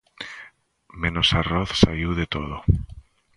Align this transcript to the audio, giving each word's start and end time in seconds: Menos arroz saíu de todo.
Menos 1.01 1.27
arroz 1.41 1.69
saíu 1.81 2.11
de 2.19 2.25
todo. 2.35 2.57